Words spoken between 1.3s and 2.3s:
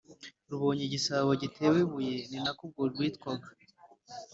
gitewe ibuye